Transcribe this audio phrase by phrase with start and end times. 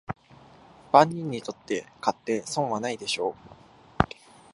[0.91, 3.51] 万人にとって買って損はないでしょう